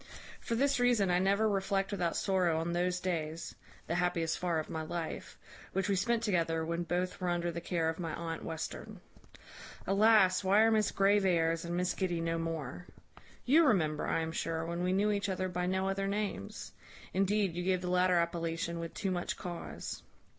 [0.39, 3.53] "For this reason, I never reflect without sorrow on those days
[3.85, 5.37] (the happiest far of my life)
[5.73, 8.99] which we spent together when both were under the care of my aunt Western.
[9.85, 10.43] Alas!
[10.43, 12.87] why are Miss Graveairs and Miss Giddy no more?
[13.45, 16.73] You remember, I am sure, when we knew each other by no other names.
[17.13, 20.01] Indeed, you gave the latter appellation with too much cause.